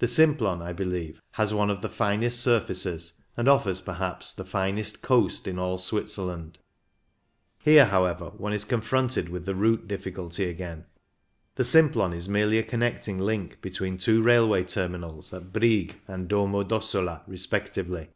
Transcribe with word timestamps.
The 0.00 0.06
Simplon, 0.06 0.60
I 0.60 0.74
believe, 0.74 1.22
has 1.30 1.54
one 1.54 1.70
of 1.70 1.80
the 1.80 1.88
finest 1.88 2.42
surfaces, 2.42 3.14
and 3.38 3.48
offers, 3.48 3.80
perhaps, 3.80 4.34
the 4.34 4.44
finest 4.44 5.00
''coast" 5.00 5.46
in 5.46 5.58
all 5.58 5.78
Switzerland. 5.78 6.58
Here, 7.64 7.84
OTHER 7.84 7.84
PASSES 7.84 7.92
185 7.92 7.92
however, 7.92 8.42
one 8.42 8.52
is 8.52 8.64
confronted 8.66 9.30
with 9.30 9.46
the 9.46 9.54
route 9.54 9.88
difficulty 9.88 10.44
again. 10.44 10.84
The 11.54 11.64
Simplon 11.64 12.12
is 12.12 12.28
merely 12.28 12.58
a 12.58 12.62
connecting 12.62 13.18
link 13.18 13.62
between 13.62 13.96
two 13.96 14.20
railway 14.22 14.62
terminals 14.62 15.32
at 15.32 15.54
Brieg 15.54 15.94
and 16.06 16.28
Domo 16.28 16.62
d'Ossola 16.62 17.22
respectively. 17.26 18.10